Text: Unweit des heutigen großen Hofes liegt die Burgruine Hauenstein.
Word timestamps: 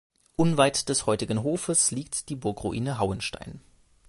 Unweit 0.35 0.89
des 0.89 1.05
heutigen 1.05 1.35
großen 1.37 1.43
Hofes 1.43 1.91
liegt 1.91 2.29
die 2.29 2.35
Burgruine 2.35 2.97
Hauenstein. 2.97 3.61